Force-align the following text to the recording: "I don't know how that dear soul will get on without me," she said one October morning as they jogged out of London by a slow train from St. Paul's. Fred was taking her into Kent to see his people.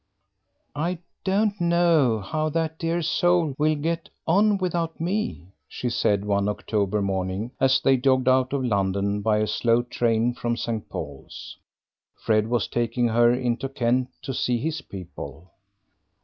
"I 0.75 0.97
don't 1.23 1.61
know 1.61 2.21
how 2.21 2.49
that 2.49 2.79
dear 2.79 3.03
soul 3.03 3.53
will 3.59 3.75
get 3.75 4.09
on 4.25 4.57
without 4.57 4.99
me," 4.99 5.49
she 5.67 5.91
said 5.91 6.25
one 6.25 6.49
October 6.49 7.03
morning 7.03 7.51
as 7.59 7.79
they 7.79 7.97
jogged 7.97 8.27
out 8.27 8.51
of 8.51 8.65
London 8.65 9.21
by 9.21 9.37
a 9.37 9.45
slow 9.45 9.83
train 9.83 10.33
from 10.33 10.57
St. 10.57 10.89
Paul's. 10.89 11.55
Fred 12.15 12.47
was 12.47 12.67
taking 12.67 13.09
her 13.09 13.31
into 13.31 13.69
Kent 13.69 14.09
to 14.23 14.33
see 14.33 14.57
his 14.57 14.81
people. 14.81 15.51